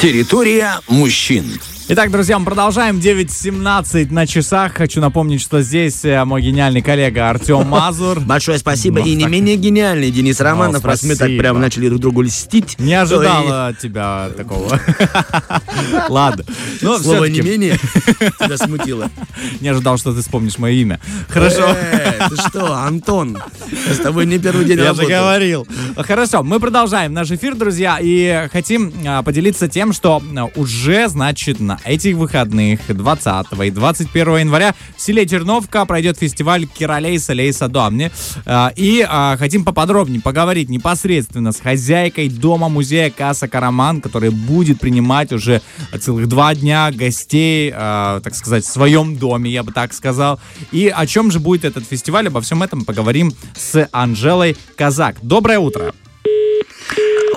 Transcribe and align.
Территория 0.00 0.80
мужчин. 0.86 1.60
Итак, 1.90 2.10
друзья, 2.10 2.38
мы 2.38 2.44
продолжаем 2.44 2.98
9.17 2.98 4.12
на 4.12 4.26
часах. 4.26 4.74
Хочу 4.74 5.00
напомнить, 5.00 5.40
что 5.40 5.62
здесь 5.62 6.04
э, 6.04 6.22
мой 6.26 6.42
гениальный 6.42 6.82
коллега 6.82 7.30
Артем 7.30 7.66
Мазур. 7.68 8.20
Большое 8.20 8.58
спасибо. 8.58 9.00
Ну, 9.00 9.06
И 9.06 9.14
не 9.14 9.24
менее 9.24 9.56
гениальный 9.56 10.10
Денис 10.10 10.38
Романов, 10.38 10.84
раз 10.84 11.02
мы 11.02 11.16
так 11.16 11.28
прям 11.38 11.58
начали 11.58 11.88
друг 11.88 12.02
другу 12.02 12.20
льстить. 12.20 12.78
Не 12.78 12.92
то 12.94 13.02
ожидал 13.02 13.68
от 13.68 13.78
тебя 13.78 14.28
такого. 14.36 14.78
Ладно. 16.10 16.44
Ну, 16.82 16.98
Слово 16.98 17.24
не 17.24 17.40
менее 17.40 17.78
тебя 18.38 18.58
смутило. 18.58 19.10
не 19.60 19.68
ожидал, 19.68 19.96
что 19.96 20.12
ты 20.12 20.20
вспомнишь 20.20 20.58
мое 20.58 20.74
имя. 20.74 21.00
Хорошо. 21.30 21.68
Э, 21.70 22.28
Ты 22.28 22.36
что, 22.36 22.74
Антон? 22.74 23.38
С 23.90 23.96
тобой 23.96 24.26
не 24.26 24.38
первый 24.38 24.66
день 24.66 24.78
Я 24.78 24.92
же 24.92 25.06
говорил. 25.06 25.66
Хорошо, 25.96 26.42
мы 26.42 26.60
продолжаем 26.60 27.14
наш 27.14 27.30
эфир, 27.30 27.54
друзья, 27.54 27.96
и 27.98 28.46
хотим 28.52 28.92
а, 29.06 29.22
поделиться 29.22 29.68
тем, 29.68 29.94
что 29.94 30.22
уже, 30.54 31.08
значит, 31.08 31.60
на 31.60 31.77
этих 31.84 32.16
выходных 32.16 32.80
20 32.88 33.46
и 33.64 33.70
21 33.70 34.36
января 34.36 34.74
в 34.96 35.00
селе 35.00 35.26
Терновка 35.26 35.84
пройдет 35.84 36.18
фестиваль 36.18 36.66
Киролейса 36.66 37.32
Лейса 37.32 37.68
Домни. 37.68 38.10
А, 38.46 38.72
И 38.76 39.04
а, 39.08 39.36
хотим 39.36 39.64
поподробнее 39.64 40.20
поговорить 40.20 40.68
непосредственно 40.68 41.52
с 41.52 41.60
хозяйкой 41.60 42.28
дома-музея 42.28 43.10
Каса 43.10 43.48
Караман, 43.48 44.00
который 44.00 44.30
будет 44.30 44.80
принимать 44.80 45.32
уже 45.32 45.62
целых 45.98 46.28
два 46.28 46.54
дня 46.54 46.90
гостей, 46.90 47.72
а, 47.74 48.20
так 48.20 48.34
сказать, 48.34 48.64
в 48.64 48.68
своем 48.68 49.16
доме, 49.16 49.50
я 49.50 49.62
бы 49.62 49.72
так 49.72 49.92
сказал. 49.92 50.40
И 50.72 50.88
о 50.88 51.06
чем 51.06 51.30
же 51.30 51.40
будет 51.40 51.64
этот 51.64 51.86
фестиваль, 51.86 52.28
обо 52.28 52.40
всем 52.40 52.62
этом 52.62 52.84
поговорим 52.84 53.32
с 53.56 53.88
Анжелой 53.92 54.56
Казак. 54.76 55.16
Доброе 55.22 55.58
утро. 55.58 55.92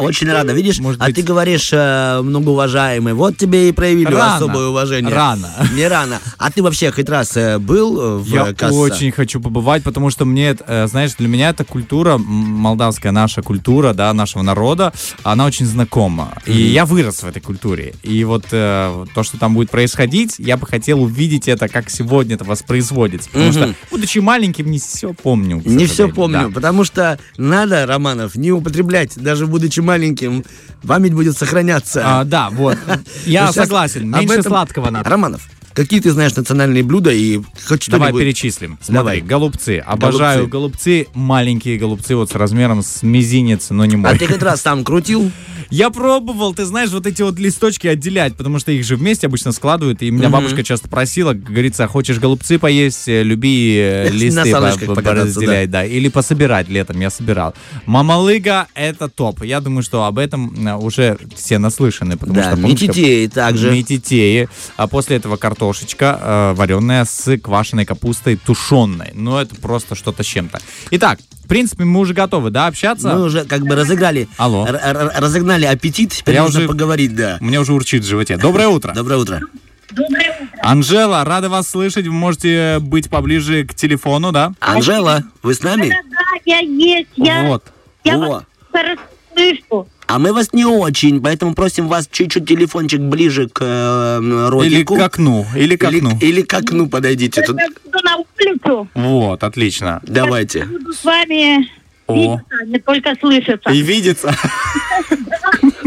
Очень 0.06 0.32
рада. 0.32 0.54
Видишь, 0.54 0.80
Может 0.80 1.02
а 1.02 1.06
быть- 1.06 1.16
ты 1.16 1.22
говоришь, 1.24 1.70
э, 1.72 2.22
многоуважаемый, 2.22 3.14
вот 3.14 3.38
тебе 3.38 3.70
и 3.70 3.72
проявили 3.72 4.14
Рано. 4.14 4.36
особое 4.36 4.68
уважение. 4.68 5.14
Рано. 5.14 5.50
Не 5.74 5.88
рано. 5.88 6.20
А 6.38 6.52
ты 6.52 6.62
вообще 6.64 6.92
хоть 6.92 7.10
раз 7.10 7.36
э, 7.38 7.58
был 7.60 8.00
э, 8.00 8.18
в 8.18 8.28
Я 8.28 8.54
Касса? 8.54 8.76
очень 8.76 9.12
хочу 9.12 9.40
побывать, 9.40 9.84
потому 9.84 10.10
что 10.10 10.26
мне, 10.26 10.56
э, 10.68 10.88
знаешь, 10.88 11.14
для 11.18 11.28
меня 11.28 11.50
эта 11.50 11.64
культура, 11.64 12.18
молдавская 12.18 13.12
наша 13.12 13.42
культура, 13.42 13.94
да, 13.94 14.14
нашего 14.14 14.42
народа, 14.42 14.94
она 15.24 15.46
очень 15.46 15.66
знакома. 15.66 16.34
И 16.46 16.54
я 16.54 16.86
вырос 16.86 17.24
в 17.24 17.28
этой 17.28 17.42
культуре. 17.42 17.94
И 18.04 18.24
вот 18.24 18.46
э, 18.52 19.06
то, 19.14 19.24
что 19.24 19.38
там 19.38 19.54
будет 19.54 19.70
происходить, 19.70 20.36
я 20.38 20.58
бы 20.58 20.66
хотел 20.68 21.02
увидеть 21.02 21.48
это, 21.48 21.68
как 21.68 21.90
сегодня 21.90 22.36
это 22.36 22.44
воспроизводится. 22.44 23.30
Потому 23.30 23.52
что, 23.52 23.62
Мгм. 23.68 23.76
будучи 23.92 24.20
маленьким, 24.20 24.70
не 24.72 24.80
все 24.80 25.14
помню. 25.14 25.62
Не 25.66 25.86
все 25.86 26.08
помню, 26.10 26.48
да. 26.48 26.50
потому 26.54 26.84
что 26.84 27.20
надо, 27.38 27.86
Романов, 27.86 28.36
не 28.36 28.52
употреблять, 28.52 29.14
даже 29.16 29.48
будучи 29.48 29.80
маленьким, 29.80 29.91
память 30.88 31.14
будет 31.14 31.38
сохраняться. 31.38 32.02
А, 32.06 32.24
да, 32.24 32.50
вот. 32.50 32.78
Я 33.26 33.48
Ну, 33.48 33.54
согласен. 33.54 34.10
Меньше 34.10 34.36
этом- 34.40 34.52
сладкого 34.52 34.90
надо. 34.90 35.10
Романов, 35.10 35.48
какие 35.74 36.00
ты 36.00 36.12
знаешь 36.12 36.36
национальные 36.36 36.84
блюда 36.84 37.12
и 37.12 37.38
хоть 37.68 37.88
Давай 37.90 38.10
что-нибудь? 38.10 38.22
перечислим. 38.22 38.78
Смотри, 38.82 38.94
Давай. 38.96 39.22
голубцы. 39.22 39.78
Обожаю 39.80 40.48
голубцы. 40.48 41.08
Маленькие 41.14 41.78
голубцы, 41.78 42.16
вот 42.16 42.32
с 42.32 42.36
размером 42.36 42.82
с 42.82 43.04
мизинец, 43.04 43.70
но 43.70 43.86
не 43.86 43.96
мой. 43.96 44.12
А 44.12 44.18
ты 44.18 44.28
хоть 44.28 44.42
раз 44.42 44.62
там 44.62 44.84
крутил? 44.84 45.32
Я 45.72 45.90
пробовал, 45.90 46.54
ты 46.54 46.66
знаешь, 46.66 46.90
вот 46.90 47.08
эти 47.08 47.22
вот 47.22 47.40
листочки 47.40 47.88
отделять, 47.88 48.36
потому 48.36 48.60
что 48.60 48.74
их 48.74 48.84
же 48.84 48.98
вместе 48.98 49.28
обычно 49.28 49.54
складывают, 49.54 50.02
и 50.02 50.12
меня 50.12 50.30
бабушка 50.30 50.64
часто 50.64 50.90
просила, 50.90 51.32
как 51.32 51.44
говорится, 51.44 51.88
хочешь 51.88 52.20
голубцы 52.20 52.60
поесть, 52.60 53.08
э, 53.08 53.24
люби 53.24 53.78
э, 53.78 54.10
листы 54.12 54.52
по- 54.52 55.02
разделять, 55.02 55.72
да. 55.72 55.86
или 55.86 56.10
пособирать 56.10 56.68
летом, 56.68 57.00
я 57.00 57.10
собирал. 57.10 57.56
Мамалыга— 57.86 58.68
это 58.76 59.08
топ. 59.08 59.44
Я 59.44 59.62
думаю, 59.62 59.82
что 59.82 60.04
об 60.04 60.18
этом 60.18 60.68
э, 60.68 60.76
уже 60.76 61.18
все 61.36 61.58
наслышаны, 61.58 62.18
потому 62.18 62.36
Да, 62.36 62.44
что... 62.44 62.52
помнишь, 62.58 62.82
метитеи 62.82 63.28
также. 63.28 63.72
Метитеи. 63.72 64.50
А 64.76 64.88
после 64.88 65.16
этого 65.18 65.38
картошечка 65.38 66.20
э, 66.22 66.54
вареная 66.58 67.06
с 67.06 67.38
квашеной 67.38 67.86
капустой 67.86 68.36
тушеной. 68.36 69.12
Ну, 69.14 69.38
это 69.38 69.56
просто 69.56 69.96
что-то 69.96 70.24
с 70.24 70.26
чем-то. 70.26 70.60
Итак, 70.92 71.20
принципе, 71.52 71.84
мы 71.84 72.00
уже 72.00 72.14
готовы, 72.14 72.50
да, 72.50 72.68
общаться? 72.68 73.14
Мы 73.14 73.24
уже 73.26 73.44
как 73.44 73.62
бы 73.68 73.76
разыграли, 73.76 74.30
Алло. 74.38 74.66
р- 74.66 74.76
р- 74.82 75.12
разогнали 75.18 75.66
аппетит, 75.66 76.12
теперь 76.14 76.36
Я 76.36 76.44
нужно 76.44 76.60
уже- 76.62 76.68
поговорить, 76.70 77.14
да. 77.14 77.38
У 77.42 77.44
меня 77.46 77.60
уже 77.60 77.74
урчит 77.74 78.04
в 78.04 78.08
животе. 78.08 78.38
Доброе 78.42 78.70
утро. 78.70 78.94
Доброе 78.94 79.18
утро. 79.18 79.42
Анжела, 80.64 81.24
рада 81.26 81.50
вас 81.50 81.68
слышать. 81.70 82.06
Вы 82.08 82.14
можете 82.14 82.80
быть 82.80 83.10
поближе 83.10 83.66
к 83.66 83.74
телефону, 83.74 84.32
да? 84.32 84.54
Анжела, 84.62 85.24
вы 85.44 85.54
с 85.54 85.62
нами? 85.64 85.90
Да, 85.90 86.18
я 86.46 86.60
есть, 86.60 87.10
я, 87.18 87.44
Вот. 87.44 87.66
я 88.06 88.16
О. 88.16 88.20
вас 88.20 88.44
хорошо 88.72 89.02
слышу. 89.34 89.88
А 90.08 90.20
мы 90.20 90.34
вас 90.34 90.52
не 90.52 90.66
очень, 90.66 91.22
поэтому 91.22 91.54
просим 91.56 91.88
вас 91.88 92.08
чуть-чуть 92.12 92.46
телефончик 92.46 93.00
ближе 93.00 93.48
к 93.48 93.62
э, 93.64 94.20
Или 94.22 94.50
ротику. 94.50 94.96
к 94.98 95.00
окну. 95.02 95.46
Или 95.56 95.78
к 95.78 95.84
Или- 95.86 95.98
окну. 96.00 96.18
или 96.22 96.42
к 96.42 96.54
окну 96.54 96.88
подойдите. 96.90 97.42
Тут... 97.42 97.58
Я 98.04 98.12
на 98.18 98.18
улицу, 98.18 98.88
Вот, 98.94 99.44
отлично. 99.44 100.00
Давайте. 100.04 100.66
буду 100.66 100.94
с 100.94 101.04
вами 101.04 101.70
О. 102.08 102.14
видеться, 102.16 102.66
не 102.66 102.80
только 102.80 103.16
слышаться. 103.20 103.70
И 103.70 103.82
видится. 103.82 104.34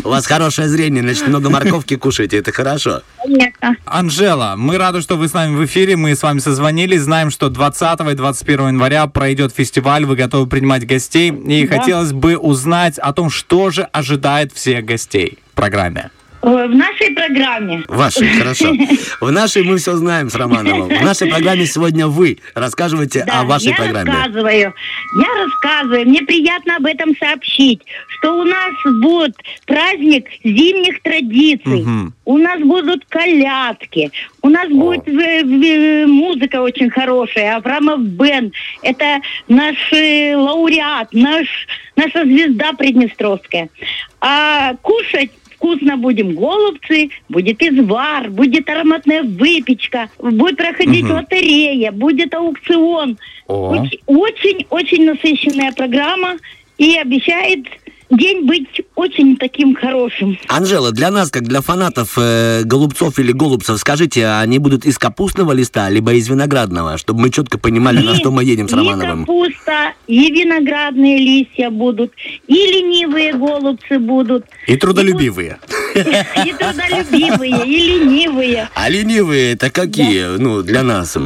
У 0.04 0.08
вас 0.08 0.26
хорошее 0.26 0.68
зрение, 0.68 1.02
значит, 1.02 1.28
много 1.28 1.48
морковки 1.48 1.96
кушаете, 1.96 2.36
это 2.38 2.52
хорошо. 2.52 3.00
Конечно. 3.22 3.76
Анжела, 3.86 4.54
мы 4.56 4.76
рады, 4.76 5.00
что 5.00 5.16
вы 5.16 5.28
с 5.28 5.32
нами 5.32 5.56
в 5.56 5.64
эфире. 5.64 5.96
Мы 5.96 6.14
с 6.14 6.22
вами 6.22 6.40
созвонились. 6.40 7.00
Знаем, 7.02 7.30
что 7.30 7.48
20 7.48 8.00
и 8.12 8.14
21 8.14 8.68
января 8.68 9.06
пройдет 9.06 9.54
фестиваль. 9.54 10.04
Вы 10.04 10.16
готовы 10.16 10.46
принимать 10.46 10.86
гостей. 10.86 11.30
И 11.30 11.66
Да. 11.66 11.78
хотелось 11.78 12.12
бы 12.12 12.36
узнать 12.36 12.98
о 12.98 13.14
том, 13.14 13.30
что 13.30 13.70
же 13.70 13.82
ожидает 13.92 14.52
всех 14.52 14.84
гостей 14.84 15.38
в 15.52 15.56
программе. 15.56 16.10
Э, 16.46 16.66
В 16.66 16.74
нашей 16.74 17.10
программе 17.14 17.82
Вашей, 17.88 18.28
хорошо. 18.28 18.72
В 19.20 19.30
нашей 19.30 19.62
мы 19.64 19.78
все 19.78 19.96
знаем 19.96 20.28
с 20.28 20.34
Романовым. 20.34 20.88
В 20.88 21.02
нашей 21.02 21.28
программе 21.30 21.64
сегодня 21.64 22.06
вы 22.06 22.38
рассказывайте 22.54 23.24
Да, 23.26 23.40
о 23.40 23.44
вашей 23.44 23.68
я 23.70 23.76
программе. 23.76 24.10
рассказываю, 24.12 24.74
я 25.22 25.44
рассказываю, 25.44 26.06
мне 26.08 26.20
приятно 26.22 26.76
об 26.76 26.84
этом 26.86 27.16
сообщить, 27.16 27.80
что 28.08 28.40
у 28.40 28.44
нас 28.44 28.74
будет 29.00 29.34
праздник 29.66 30.26
зимних 30.44 31.00
традиций, 31.02 31.82
Мгм. 31.82 32.14
у 32.26 32.36
нас 32.38 32.60
будут 32.60 33.04
колядки, 33.08 34.10
у 34.42 34.48
нас 34.50 34.68
будет 34.68 35.08
э, 35.08 35.40
э, 35.40 36.06
музыка 36.06 36.60
очень 36.60 36.90
хорошая, 36.90 37.56
Аврамов 37.56 38.00
Бен, 38.02 38.52
это 38.82 39.20
наш 39.48 39.76
лауреат, 39.92 41.08
наш, 41.12 41.46
наша 41.96 42.24
звезда 42.24 42.72
Приднестровская. 42.74 43.70
А 44.20 44.74
кушать 44.82 45.30
вкусно 45.64 45.96
будем 45.96 46.34
голубцы, 46.34 47.08
будет 47.28 47.62
извар, 47.62 48.30
будет 48.30 48.68
ароматная 48.68 49.22
выпечка, 49.22 50.10
будет 50.18 50.58
проходить 50.58 51.04
Мгм. 51.04 51.14
лотерея, 51.14 51.90
будет 51.90 52.34
аукцион. 52.34 53.16
Очень-очень 53.46 55.06
насыщенная 55.06 55.72
программа 55.72 56.36
и 56.76 56.96
обещает 56.98 57.66
день 58.10 58.46
быть 58.46 58.82
очень 58.94 59.36
таким 59.36 59.74
хорошим. 59.74 60.38
Анжела, 60.48 60.92
для 60.92 61.10
нас, 61.10 61.30
как 61.30 61.44
для 61.44 61.60
фанатов 61.60 62.14
э, 62.16 62.62
голубцов 62.64 63.18
или 63.18 63.32
голубцев, 63.32 63.78
скажите, 63.78 64.26
они 64.28 64.58
будут 64.58 64.84
из 64.84 64.98
капустного 64.98 65.52
листа, 65.52 65.88
либо 65.90 66.12
из 66.12 66.28
виноградного, 66.28 66.98
чтобы 66.98 67.20
мы 67.22 67.30
четко 67.30 67.58
понимали, 67.58 68.00
на 68.00 68.12
И- 68.12 68.16
что 68.16 68.30
мы 68.30 68.44
едем 68.44 68.68
с 68.68 68.72
и 68.72 68.76
Романовым. 68.76 69.20
капуста, 69.26 69.92
и 70.06 70.30
виноградные 70.30 71.18
листья 71.18 71.70
будут, 71.70 72.12
и 72.46 72.52
ленивые 72.54 73.32
голубцы 73.34 73.98
будут, 73.98 74.44
И 74.66 74.76
трудолюбивые. 74.76 75.58
и 75.94 76.52
трудолюбивые, 76.52 77.66
и 77.66 77.80
ленивые. 77.98 78.68
А 78.74 78.88
ленивые 78.88 79.52
это 79.54 79.70
какие? 79.70 80.38
Ну, 80.38 80.62
для 80.62 80.82
нас. 80.82 81.16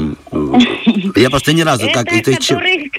Я 1.16 1.30
просто 1.30 1.52
ни 1.52 1.62
разу 1.62 1.86
как... 1.92 2.06
Это 2.12 2.32
которых 2.32 2.92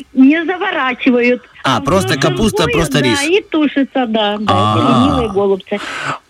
не 0.80 0.90
заворачивают. 0.90 1.44
А, 1.64 1.82
просто 1.82 2.18
капуста, 2.18 2.64
шинкую, 2.64 2.74
просто 2.74 3.00
да, 3.00 3.06
рис. 3.06 3.22
и 3.24 3.42
тушится, 3.42 4.06
да. 4.08 4.38
да 4.40 4.46
А. 4.48 5.28
голубцы. 5.28 5.78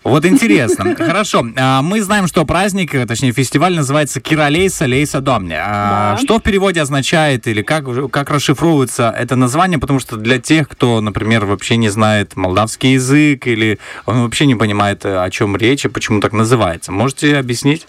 Вот 0.02 0.24
интересно. 0.26 0.94
Хорошо. 0.98 1.44
А, 1.56 1.82
Мы 1.82 2.02
знаем, 2.02 2.26
что 2.26 2.44
праздник, 2.44 2.94
э, 2.94 3.06
точнее 3.06 3.32
фестиваль 3.32 3.74
называется 3.74 4.20
Киролейса 4.20 4.86
Лейса 4.86 5.20
Домни. 5.20 5.56
А, 5.56 6.16
Да. 6.16 6.22
Что 6.22 6.38
в 6.38 6.42
переводе 6.42 6.80
означает 6.80 7.46
или 7.46 7.62
как, 7.62 7.84
как 8.10 8.30
расшифровывается 8.30 9.14
это 9.16 9.36
название? 9.36 9.78
Потому 9.78 10.00
что 10.00 10.16
для 10.16 10.40
тех, 10.40 10.68
кто, 10.68 11.00
например, 11.00 11.44
вообще 11.44 11.76
не 11.76 11.90
знает 11.90 12.36
молдавский 12.36 12.94
язык 12.94 13.46
или 13.46 13.78
он 14.06 14.22
вообще 14.22 14.46
не 14.46 14.56
понимает, 14.56 15.04
э, 15.04 15.22
о 15.22 15.30
чем 15.30 15.56
речь 15.56 15.84
и 15.84 15.88
почему 15.88 16.20
так 16.20 16.32
называется. 16.32 16.90
Можете 16.90 17.36
объяснить? 17.36 17.86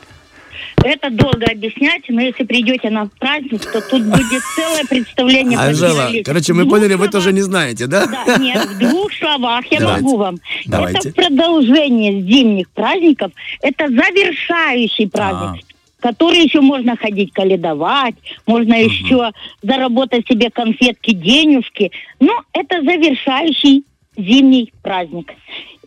Это 0.83 1.09
долго 1.09 1.45
объяснять, 1.45 2.03
но 2.09 2.21
если 2.21 2.44
придете 2.44 2.89
на 2.89 3.07
праздник, 3.19 3.62
то 3.71 3.81
тут 3.81 4.03
будет 4.03 4.41
целое 4.56 4.83
представление. 4.89 5.59
Анжела, 5.59 6.09
короче, 6.25 6.53
мы 6.53 6.68
поняли, 6.68 6.95
вы 6.95 7.07
тоже 7.07 7.33
не 7.33 7.41
знаете, 7.41 7.88
да? 7.88 8.07
Да, 8.07 8.38
нет, 8.38 8.65
в 8.65 8.79
двух 8.79 9.13
словах 9.13 9.65
я 9.71 9.79
Давайте. 9.79 10.03
могу 10.03 10.18
вам. 10.18 10.38
Давайте. 10.65 11.09
Это 11.09 11.21
продолжение 11.21 12.21
зимних 12.21 12.69
праздников, 12.71 13.31
это 13.62 13.88
завершающий 13.88 15.07
праздник. 15.07 15.65
Который 16.00 16.45
еще 16.45 16.62
можно 16.62 16.97
ходить 16.97 17.31
каледовать, 17.31 18.15
можно 18.47 18.74
еще 18.74 19.31
заработать 19.62 20.27
себе 20.27 20.50
конфетки, 20.50 21.12
денежки. 21.13 21.91
Но 22.19 22.41
это 22.53 22.81
завершающий 22.81 23.83
зимний 24.17 24.74
праздник. 24.81 25.31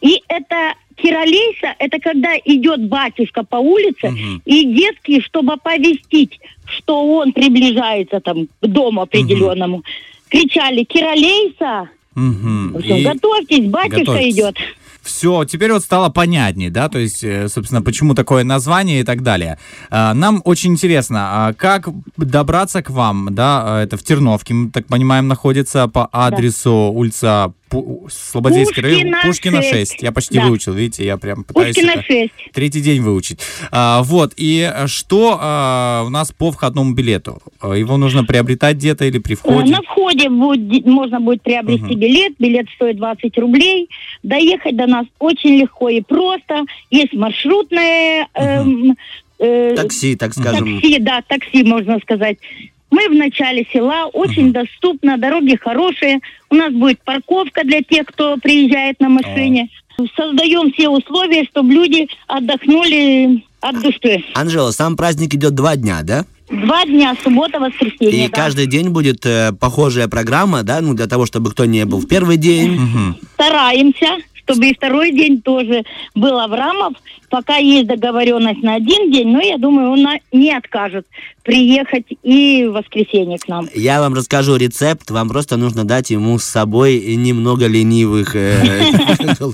И 0.01 0.23
это 0.29 0.75
Тиролейса– 1.03 1.75
это 1.79 1.99
когда 1.99 2.31
идет 2.45 2.89
батюшка 2.89 3.45
по 3.45 3.57
улице, 3.57 4.11
Мгм. 4.11 4.43
и 4.45 4.65
детки, 4.75 5.21
чтобы 5.21 5.55
оповестить, 5.55 6.39
что 6.65 7.05
он 7.07 7.33
приближается 7.33 8.21
там 8.21 8.47
к 8.47 8.67
дому 8.67 9.03
определенному, 9.03 9.83
кричали 10.29 10.85
«Тиролейса!» 10.85 11.89
Мгм. 12.15 12.73
В 12.73 12.77
общем, 12.77 12.97
И- 12.97 13.03
готовьтесь, 13.03 13.65
батюшка 13.67 13.99
Готовьтесь. 14.13 14.35
идет. 14.35 14.57
Все, 15.03 15.45
теперь 15.45 15.71
вот 15.71 15.83
стало 15.83 16.09
понятнее, 16.09 16.71
да, 16.71 16.89
то 16.89 16.99
есть, 16.99 17.23
э, 17.25 17.49
собственно, 17.49 17.83
почему 17.83 18.15
такое 18.15 18.43
название 18.43 19.01
и 19.01 19.05
так 19.05 19.23
далее. 19.23 19.59
А, 19.91 20.15
Нам 20.15 20.41
очень 20.47 20.71
интересно, 20.73 21.49
а 21.49 21.53
как 21.53 21.89
добраться 22.17 22.83
к 22.83 22.89
вам, 22.89 23.29
да, 23.35 23.63
а, 23.67 23.83
это 23.83 23.99
в 23.99 24.03
Терновке, 24.03 24.55
мы 24.55 24.71
так 24.71 24.87
понимаем, 24.87 25.29
находится 25.29 25.89
по 25.89 26.09
адресу 26.11 26.73
улица 26.95 27.53
Пу- 27.75 28.09
Слободейский 28.11 28.83
район, 28.83 29.15
Пушкина 29.25 29.59
Пушкина 29.59 29.63
6. 29.63 29.91
6. 29.93 30.03
Я 30.03 30.13
почти 30.13 30.35
Да. 30.39 30.47
выучил, 30.47 30.73
видите, 30.73 31.05
я 31.05 31.17
прям 31.17 31.43
пытаюсь 31.45 31.75
Пушкина 31.75 31.91
это 31.93 32.03
6. 32.03 32.33
третий 32.53 32.81
день 32.81 33.01
выучить. 33.03 33.41
А, 33.73 34.03
вот, 34.03 34.33
и 34.37 34.71
что 34.87 35.39
а, 35.41 36.05
у 36.07 36.11
нас 36.11 36.31
по 36.33 36.53
входному 36.53 36.95
билету? 36.95 37.43
Его 37.63 37.97
нужно 37.97 38.25
приобретать 38.25 38.77
где-то 38.77 39.05
или 39.05 39.19
при 39.19 39.35
Э, 39.35 39.37
входе? 39.37 39.73
На 39.73 39.83
входе 39.83 40.29
будет- 40.29 40.87
можно 40.87 41.21
будет 41.21 41.43
приобрести 41.43 41.85
Мгм. 41.85 41.99
билет. 41.99 42.33
Билет 42.39 42.67
стоит 42.77 42.97
20 42.97 43.37
рублей. 43.39 43.89
Доехать 44.23 44.77
до 44.77 44.87
нас 44.87 45.07
очень 45.19 45.57
легко 45.61 45.89
и 45.89 46.01
просто. 46.01 46.65
Есть 46.91 47.13
маршрутное 47.15 48.29
эм, 48.35 48.97
э, 49.39 49.75
Такси, 49.77 50.17
так 50.17 50.33
скажем. 50.33 50.81
такси, 50.81 50.99
да, 51.01 51.23
такси, 51.27 51.65
можно 51.65 51.99
сказать. 52.01 52.39
Мы 52.95 53.09
в 53.09 53.15
начале 53.17 53.67
села, 53.73 54.07
очень 54.13 54.53
доступно, 54.53 55.19
дороги 55.19 55.59
хорошие. 55.61 56.21
У 56.49 56.55
нас 56.55 56.73
будет 56.73 57.03
парковка 57.03 57.65
для 57.65 57.83
тех, 57.83 58.07
кто 58.07 58.37
приезжает 58.37 59.01
на 59.01 59.09
машине. 59.09 59.69
Создаем 60.17 60.73
все 60.73 60.89
условия, 60.89 61.45
чтобы 61.51 61.73
люди 61.73 62.07
отдохнули 62.29 63.45
от 63.61 63.83
души. 63.83 64.23
Анжела, 64.35 64.71
сам 64.71 64.97
праздник 64.97 65.35
идет 65.35 65.57
два 65.57 65.75
дня, 65.75 66.03
да? 66.05 66.25
Два 66.49 66.85
дня, 66.85 67.17
суббота, 67.21 67.59
воскресенье. 67.59 68.27
И 68.27 68.29
да. 68.29 68.37
каждый 68.37 68.67
день 68.67 68.91
будет 68.91 69.27
э, 69.27 69.53
похожая 69.59 70.07
программа, 70.07 70.63
да, 70.63 70.81
ну 70.81 70.95
для 70.95 71.09
того, 71.09 71.27
чтобы 71.27 71.51
кто 71.51 71.65
не 71.65 71.85
был 71.87 71.99
в 71.99 72.07
первый 72.07 72.37
день. 72.37 72.79
Стараемся, 73.35 74.19
чтобы 74.45 74.69
и 74.69 74.75
второй 74.75 75.13
день 75.13 75.43
тоже 75.43 75.85
был 76.15 76.39
Аврамов. 76.39 76.95
Пока 77.31 77.57
есть 77.57 77.87
договоренность 77.89 78.63
на 78.63 78.75
один 78.75 79.11
день, 79.11 79.29
но 79.29 79.41
я 79.41 79.59
думаю, 79.59 79.91
он 79.91 80.07
не 80.33 80.53
откажет 80.53 81.07
приехать 81.43 82.07
и 82.23 82.65
в 82.67 82.73
воскресенье 82.73 83.39
к 83.39 83.49
нам. 83.49 83.69
Я 83.75 84.01
вам 84.01 84.15
расскажу 84.15 84.57
рецепт, 84.57 85.11
вам 85.11 85.29
просто 85.29 85.57
нужно 85.57 85.85
дать 85.85 86.11
ему 86.11 86.39
с 86.39 86.45
собой 86.45 87.01
немного 87.17 87.67
ленивых. 87.67 88.35
э, 88.35 88.83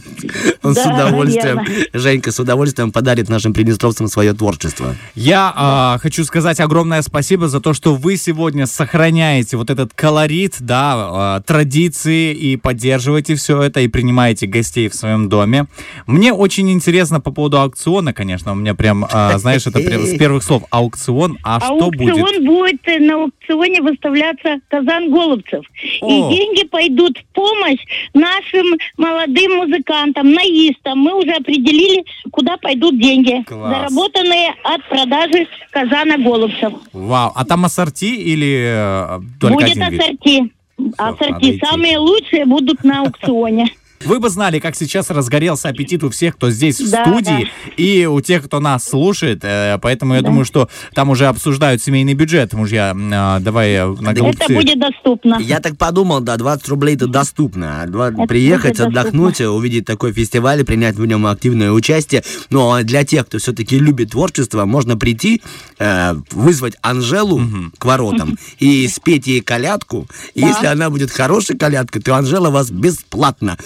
Он 0.63 0.75
с 0.75 0.77
Да, 0.77 0.95
удовольствием. 0.95 1.61
Женька 1.93 2.31
с 2.33 2.39
удовольствием 2.39 2.93
подарит 2.93 3.29
нашим 3.29 3.53
приднестровцам 3.53 4.07
свое 4.09 4.35
творчество. 4.35 4.95
Я 5.15 5.53
а, 5.57 5.99
хочу 5.99 6.25
сказать 6.25 6.61
огромное 6.61 7.03
спасибо 7.03 7.49
за 7.49 7.61
то, 7.61 7.73
что 7.75 7.95
вы 7.95 8.17
сегодня 8.17 8.67
сохраняете 8.67 9.57
вот 9.57 9.71
этот 9.71 9.93
колорит, 9.95 10.57
да, 10.61 10.95
а, 10.97 11.41
традиции 11.41 12.33
и 12.35 12.57
поддерживаете 12.57 13.35
все 13.35 13.61
это 13.63 13.81
и 13.81 13.89
принимаете 13.89 14.47
гостей 14.47 14.80
в 14.89 14.95
своем 14.95 15.29
доме. 15.29 15.67
Мне 16.07 16.33
очень 16.33 16.71
интересно 16.71 17.21
по 17.21 17.31
поводу 17.31 17.59
аукциона, 17.61 18.13
конечно, 18.13 18.53
у 18.53 18.55
меня 18.55 18.75
прям, 18.75 19.07
а, 19.11 19.37
знаешь, 19.39 19.67
это 19.67 19.81
прям 19.81 20.03
с 20.03 20.17
первых 20.17 20.43
слов 20.43 20.65
аукцион. 20.71 21.39
А 21.43 21.61
что 21.61 21.91
будет? 21.91 22.17
Аукцион 22.17 22.45
будет 22.45 22.81
э, 22.87 22.99
на 22.99 23.15
аукционе 23.15 23.83
выставляться 23.83 24.61
Казан 24.69 25.11
Голубцев. 25.11 25.65
О. 26.01 26.09
И 26.09 26.37
деньги 26.37 26.67
пойдут 26.67 27.19
в 27.19 27.25
помощь 27.35 27.81
нашим 28.15 28.67
молодым 28.97 29.57
музыкантам, 29.57 30.33
наистам. 30.33 30.99
Мы 30.99 31.15
уже 31.15 31.33
определили, 31.33 32.05
куда 32.31 32.57
пойдут 32.57 32.99
деньги, 33.01 33.43
Класс. 33.45 33.75
заработанные 33.91 34.55
от 34.65 34.89
продажи 34.89 35.47
Казана 35.71 36.19
Голубцев. 36.19 36.73
Вау, 36.93 37.33
а 37.35 37.45
там 37.45 37.65
ассорти 37.65 38.05
или 38.07 38.65
э, 38.77 39.21
только 39.41 39.55
Будет 39.55 39.71
один 39.77 39.89
вид? 39.91 40.01
ассорти. 40.01 40.39
надо 40.41 40.51
ассорти. 40.99 41.61
Самые 41.65 41.99
лучшие 41.99 42.45
будут 42.47 42.85
на 42.85 43.01
аукционе. 43.03 43.67
Вы 44.05 44.19
бы 44.19 44.31
знали, 44.31 44.61
как 44.61 44.77
сейчас 44.77 45.11
разгорелся 45.11 45.69
аппетит 45.69 46.03
у 46.03 46.09
всех, 46.09 46.37
кто 46.37 46.51
здесь 46.51 46.81
в 46.81 46.91
Да, 46.91 47.05
студии, 47.05 47.51
и 47.77 48.07
у 48.07 48.19
тех, 48.23 48.45
кто 48.47 48.59
нас 48.59 48.85
слушает. 48.85 49.41
э, 49.43 49.79
Поэтому 49.83 50.15
я 50.15 50.23
Да. 50.23 50.29
думаю, 50.29 50.47
что 50.47 50.71
там 50.95 51.11
уже 51.11 51.27
обсуждают 51.27 51.83
семейный 51.83 52.15
бюджет, 52.15 52.55
мужья. 52.55 52.97
А, 53.13 53.41
Давай 53.41 53.73
э, 53.73 53.87
на 53.87 54.15
голубцы. 54.15 54.45
Это 54.45 54.55
будет 54.55 54.79
доступно. 54.79 55.37
Я 55.41 55.61
так 55.61 55.77
подумал, 55.77 56.21
да, 56.21 56.39
20 56.39 56.69
рублей 56.69 56.97
это 56.97 57.09
доступно. 57.09 57.85
Это 57.87 58.27
Приехать, 58.27 58.81
отдохнуть, 58.81 59.43
увидеть 59.43 59.85
такой 59.85 60.15
фестиваль, 60.15 60.61
и 60.61 60.65
принять 60.65 60.97
в 60.97 61.05
нем 61.05 61.27
активное 61.27 61.71
участие. 61.71 62.25
Но 62.49 62.83
для 62.83 63.05
тех, 63.05 63.27
кто 63.27 63.37
все-таки 63.37 63.79
любит 63.79 64.13
творчество, 64.13 64.65
можно 64.65 64.97
прийти, 64.97 65.43
э, 65.79 66.15
вызвать 66.31 66.75
Анжелу 66.81 67.43
к 67.77 67.85
воротам 67.85 68.39
и 68.61 68.89
спеть 68.89 69.27
ей 69.27 69.43
колядку. 69.43 70.07
Да. 70.35 70.47
если 70.49 70.67
она 70.67 70.89
будет 70.89 71.11
хорошей 71.11 71.59
колядкой, 71.59 72.01
то 72.01 72.15
Анжела 72.17 72.49
вас 72.49 72.71
бесплатно 72.71 73.59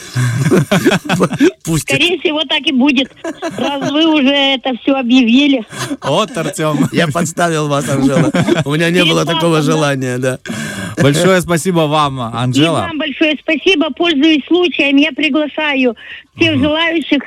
пустит. 1.65 1.89
Скорее 1.97 2.19
всего, 2.21 2.43
так 2.45 2.61
и 2.67 2.73
будет. 2.73 3.11
Раз 3.57 3.91
вы 3.91 4.07
уже 4.07 4.33
это 4.33 4.73
все 4.83 4.93
объявили. 4.93 5.65
Вот, 6.03 6.37
Артем. 6.37 6.89
Я 6.93 7.09
подставил 7.09 7.69
вас, 7.69 7.89
Анжела. 7.89 8.31
У 8.65 8.75
меня 8.75 8.91
не 8.91 9.05
было 9.05 9.25
такого 9.25 9.63
желания, 9.63 10.19
да. 10.19 10.39
Большое 11.01 11.41
спасибо 11.41 11.81
вам, 11.81 12.21
И 12.21 12.37
Анжела. 12.37 12.81
вам 12.81 12.99
большое 12.99 13.37
спасибо. 13.41 13.91
Пользуясь 13.91 14.45
случаем, 14.47 14.97
я 14.97 15.13
приглашаю 15.13 15.97
всех 16.37 16.59
желающих 16.59 17.23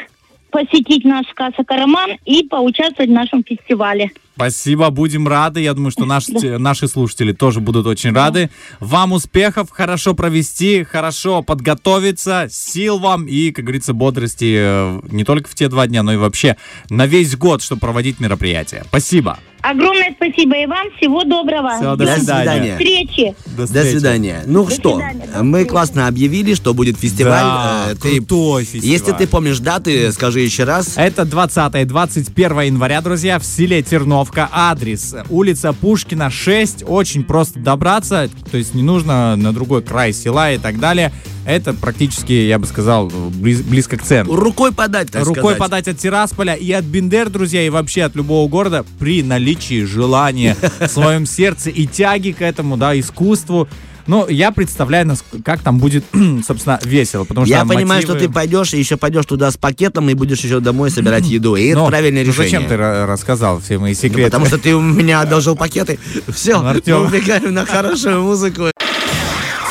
посетить 0.50 1.04
наш 1.04 1.26
Каса 1.34 1.64
Караман 1.64 2.12
и 2.26 2.44
поучаствовать 2.44 3.10
в 3.10 3.14
нашем 3.14 3.44
фестивале. 3.44 4.12
Спасибо, 4.38 4.92
будем 4.92 5.28
рады. 5.28 5.62
Я 5.62 5.74
думаю, 5.74 5.90
что 5.90 6.06
наш- 6.06 6.28
наши 6.44 6.88
слушатели 6.88 7.34
тоже 7.34 7.60
будут 7.60 7.88
очень 7.88 8.14
рады. 8.14 8.52
Вам 8.80 9.12
успехов, 9.14 9.70
хорошо 9.72 10.14
провести, 10.14 10.84
хорошо 10.84 11.42
подготовиться, 11.42 12.48
сил 12.52 13.00
вам 13.00 13.26
и, 13.26 13.50
как 13.52 13.66
говорится, 13.66 13.94
бодрости 13.94 14.56
э, 14.60 15.02
не 15.10 15.24
только 15.24 15.50
в 15.50 15.56
те 15.56 15.70
два 15.70 15.88
дня, 15.88 16.04
но 16.04 16.14
и 16.14 16.18
вообще 16.18 16.56
на 16.92 17.08
весь 17.08 17.36
год, 17.36 17.64
чтобы 17.64 17.82
проводить 17.82 18.20
мероприятия. 18.20 18.84
Спасибо. 18.88 19.40
Огромное 19.62 20.14
спасибо 20.16 20.56
и 20.56 20.66
вам. 20.68 20.88
Всего 20.98 21.24
доброго. 21.24 21.76
Всего 21.78 21.96
до 21.96 22.06
До 22.06 22.16
свидания. 22.18 22.44
свидания. 22.44 22.72
Встречи. 22.78 23.36
До, 23.48 23.58
До 23.58 23.66
встречи. 23.66 23.88
свидания. 23.94 24.44
Ну 24.46 24.64
До 24.66 24.72
что, 24.72 24.94
свидания, 24.98 25.28
до 25.34 25.44
мы 25.44 25.66
классно 25.66 26.08
объявили, 26.08 26.54
что 26.54 26.74
будет 26.76 26.98
фестиваль. 27.00 27.42
Да, 27.42 27.86
Э, 27.90 27.96
ты- 27.96 28.18
крутой 28.18 28.64
фестиваль. 28.66 28.88
Если 28.88 29.12
ты 29.14 29.28
помнишь 29.28 29.58
даты, 29.60 30.12
скажи 30.12 30.42
еще 30.42 30.64
раз. 30.64 30.94
Это 30.96 31.26
20 31.26 31.82
и 31.82 31.86
21 31.86 32.62
января, 32.62 33.02
друзья, 33.02 33.40
в 33.40 33.46
селе 33.46 33.82
Терновка. 34.28 34.50
Адрес 34.52 35.16
улица 35.30 35.74
Пушкина, 35.74 36.30
6. 36.30 36.84
Очень 36.88 37.24
просто 37.24 37.60
добраться, 37.60 38.30
то 38.52 38.58
есть 38.58 38.74
не 38.74 38.84
нужно 38.84 39.36
на 39.36 39.54
другой 39.54 39.82
край 39.82 40.14
села 40.14 40.52
и 40.54 40.58
так 40.58 40.80
далее. 40.80 41.12
Это 41.46 41.74
практически, 41.74 42.34
я 42.34 42.60
бы 42.60 42.66
сказал, 42.66 43.08
близ- 43.08 43.64
близко 43.64 43.96
к 43.98 44.04
центру. 44.04 44.36
Рукой 44.36 44.74
подать, 44.74 45.10
так 45.12 45.24
Рукой 45.26 45.54
сказать. 45.54 45.58
подать 45.60 45.88
от 45.88 45.98
Тирасполя 45.98 46.54
и 46.56 46.70
от 46.74 46.84
Бендер, 46.84 47.30
друзья, 47.30 47.66
и 47.66 47.70
вообще 47.70 48.04
от 48.04 48.16
любого 48.16 48.50
города 48.50 48.86
при 49.00 49.24
наличии 49.24 49.86
желания 49.86 50.58
в 50.80 50.88
своем 50.90 51.26
сердце 51.26 51.70
и 51.70 51.88
тяги 51.88 52.32
к 52.32 52.42
этому, 52.42 52.76
да, 52.76 53.00
искусству. 53.00 53.70
Ну, 54.08 54.28
я 54.28 54.52
представляю, 54.52 55.16
как 55.44 55.62
там 55.62 55.80
будет, 55.80 56.04
собственно, 56.48 56.80
весело, 56.84 57.24
потому 57.26 57.46
что 57.46 57.54
Я 57.56 57.66
понимаю, 57.66 58.02
мотивы- 58.02 58.18
что 58.18 58.28
ты 58.28 58.30
пойдешь 58.30 58.74
и 58.74 58.80
еще 58.80 58.98
пойдешь 58.98 59.26
туда 59.26 59.52
с 59.52 59.58
пакетом 59.58 60.10
и 60.10 60.14
будешь 60.14 60.40
еще 60.40 60.60
домой 60.60 60.90
собирать 60.92 61.26
еду. 61.26 61.56
И 61.56 61.68
это 61.68 61.80
Ну, 61.80 61.88
правильное 61.88 62.24
ну 62.24 62.30
решение. 62.32 62.52
Зачем 62.52 62.68
ты 62.70 62.76
ра- 62.76 63.06
рассказал 63.06 63.60
все 63.60 63.78
мои 63.78 63.92
Ну, 63.94 64.00
секреты? 64.00 64.24
потому 64.32 64.46
что 64.46 64.58
ты 64.58 64.74
у 64.76 64.82
меня 64.82 65.22
одолжил 65.22 65.56
пакеты. 65.56 66.00
Все, 66.34 66.60
Артём. 66.60 67.02
мы 67.04 67.08
убегаем 67.08 67.54
на 67.54 67.66
хорошую 67.66 68.22
музыку. 68.24 68.72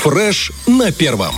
Фреш 0.03 0.53
на 0.67 0.93
первом. 0.93 1.35